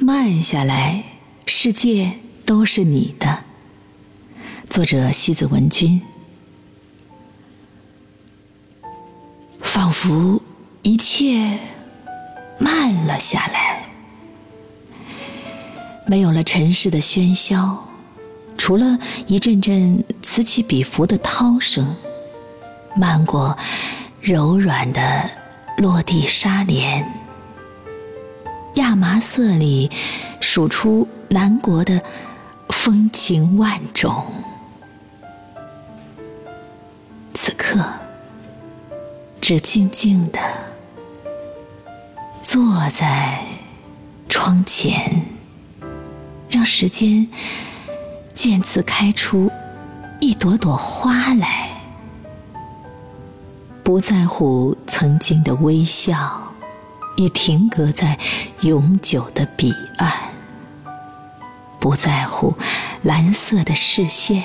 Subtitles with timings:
[0.00, 1.02] 慢下来，
[1.44, 2.12] 世界
[2.46, 3.42] 都是你的。
[4.70, 6.00] 作者西子文君。
[9.60, 10.40] 仿佛
[10.82, 11.58] 一切
[12.60, 13.88] 慢了下来，
[16.06, 17.84] 没有了尘世的喧嚣，
[18.56, 18.96] 除了
[19.26, 21.96] 一阵阵此起彼伏的涛声，
[22.94, 23.58] 漫过
[24.20, 25.28] 柔软的
[25.78, 27.04] 落地纱帘。
[28.78, 29.90] 亚麻色里
[30.40, 32.02] 数出南国的
[32.70, 34.24] 风情万种。
[37.34, 37.78] 此刻。
[39.40, 40.38] 只静静的
[42.42, 43.40] 坐在
[44.28, 45.22] 窗前，
[46.50, 47.26] 让时间
[48.34, 49.50] 渐次开出
[50.20, 51.70] 一朵朵花来。
[53.82, 56.47] 不在乎曾经的微笑，
[57.18, 58.16] 已停格在
[58.60, 60.12] 永久的彼岸。
[61.80, 62.54] 不在乎
[63.02, 64.42] 蓝色的视线，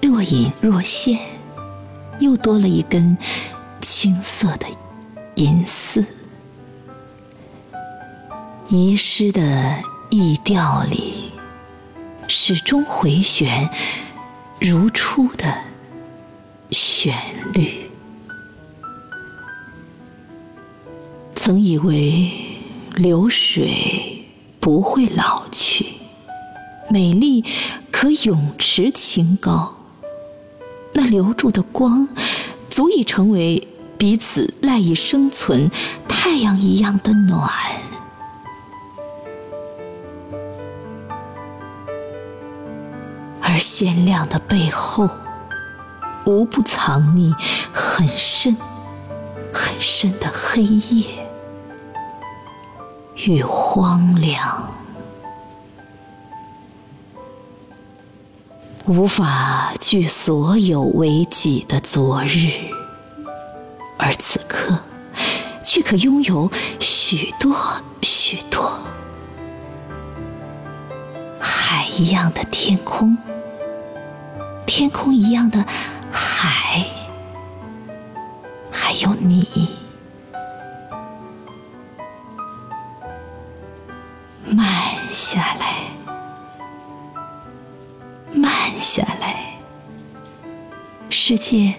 [0.00, 1.18] 若隐若现，
[2.18, 3.16] 又多了一根。
[3.82, 4.66] 青色的
[5.36, 6.04] 银丝，
[8.68, 9.76] 遗失的
[10.10, 11.30] 意调里，
[12.26, 13.68] 始终回旋
[14.58, 15.54] 如初的
[16.70, 17.14] 旋
[17.52, 17.85] 律。
[21.46, 22.28] 曾以为
[22.96, 24.26] 流水
[24.58, 25.86] 不会老去，
[26.90, 27.44] 美丽
[27.92, 29.72] 可永持清高，
[30.92, 32.08] 那留住的光，
[32.68, 33.68] 足以成为。
[33.96, 35.70] 彼此赖以生存，
[36.08, 37.48] 太阳一样的暖，
[43.40, 45.08] 而鲜亮的背后，
[46.24, 47.32] 无不藏匿
[47.72, 48.56] 很深、
[49.54, 51.25] 很深的黑夜
[53.24, 54.70] 与荒凉，
[58.84, 62.50] 无法据所有为己的昨日。
[63.96, 64.78] 而此刻，
[65.64, 67.56] 却可拥有许多
[68.02, 68.78] 许多
[71.40, 73.16] 海一样的天空，
[74.66, 75.64] 天空一样的
[76.12, 76.84] 海，
[78.70, 79.85] 还有你。
[84.54, 84.66] 慢
[85.10, 85.74] 下来，
[88.34, 89.58] 慢下来，
[91.10, 91.74] 世界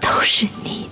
[0.00, 0.16] 都。
[0.28, 0.90] 是你。